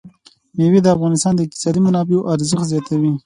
[0.57, 3.13] مېوې د افغانستان د اقتصادي منابعو ارزښت زیاتوي.